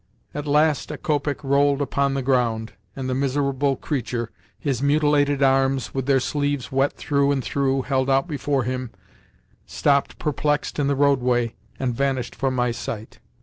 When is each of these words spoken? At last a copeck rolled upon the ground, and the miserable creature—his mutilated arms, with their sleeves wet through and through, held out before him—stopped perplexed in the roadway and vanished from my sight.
At 0.33 0.47
last 0.47 0.89
a 0.89 0.97
copeck 0.97 1.43
rolled 1.43 1.79
upon 1.79 2.15
the 2.15 2.23
ground, 2.23 2.73
and 2.95 3.07
the 3.07 3.13
miserable 3.13 3.75
creature—his 3.75 4.81
mutilated 4.81 5.43
arms, 5.43 5.93
with 5.93 6.07
their 6.07 6.19
sleeves 6.19 6.71
wet 6.71 6.93
through 6.93 7.31
and 7.31 7.43
through, 7.43 7.83
held 7.83 8.09
out 8.09 8.27
before 8.27 8.63
him—stopped 8.63 10.17
perplexed 10.17 10.79
in 10.79 10.87
the 10.87 10.95
roadway 10.95 11.53
and 11.79 11.93
vanished 11.93 12.33
from 12.33 12.55
my 12.55 12.71
sight. 12.71 13.19